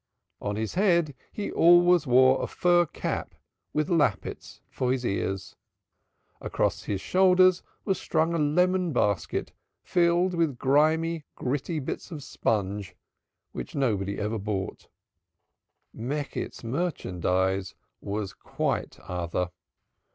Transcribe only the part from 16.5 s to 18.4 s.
merchandise was